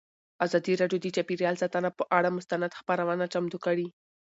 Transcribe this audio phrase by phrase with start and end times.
[0.45, 3.87] ازادي راډیو د چاپیریال ساتنه پر اړه مستند خپرونه چمتو کړې.